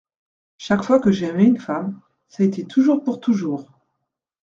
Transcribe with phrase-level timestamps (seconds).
[0.57, 3.69] Chaque fois que j’ai aimé une femme, ç’a été toujours pour toujours!